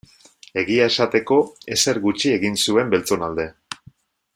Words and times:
Egia 0.61 0.87
esateko, 0.91 1.37
ezer 1.77 2.01
gutxi 2.07 2.35
egin 2.39 2.59
zuen 2.67 2.91
beltzon 2.95 3.29
alde. 3.31 3.51